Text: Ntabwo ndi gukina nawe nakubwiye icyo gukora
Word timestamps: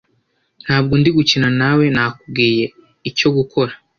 Ntabwo 0.63 0.93
ndi 0.99 1.09
gukina 1.17 1.49
nawe 1.59 1.85
nakubwiye 1.95 2.65
icyo 3.09 3.27
gukora 3.37 3.73